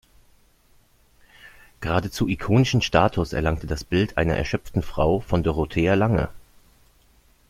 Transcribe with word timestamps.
Geradezu 1.79 2.27
ikonischen 2.27 2.81
Status 2.81 3.33
erlangte 3.33 3.67
das 3.67 3.83
Bild 3.83 4.17
einer 4.17 4.35
erschöpften 4.35 4.81
Frau 4.81 5.19
von 5.19 5.43
Dorothea 5.43 5.93
Lange. 5.93 6.29